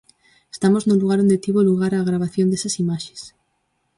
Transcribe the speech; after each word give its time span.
Estamos 0.55 0.83
no 0.85 0.95
lugar 1.01 1.17
onde 1.23 1.41
tivo 1.45 1.67
lugar 1.69 1.93
a 1.93 2.07
gravación 2.09 2.47
desas 2.49 2.75
imaxes. 2.83 3.21